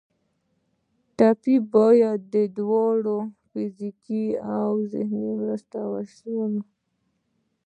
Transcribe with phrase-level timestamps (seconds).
[1.17, 3.15] ټپي ته باید دواړه
[3.49, 4.25] فزیکي
[4.57, 6.65] او ذهني مرسته ورکړل شي.